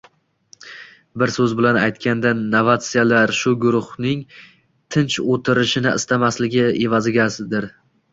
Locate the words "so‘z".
1.33-1.51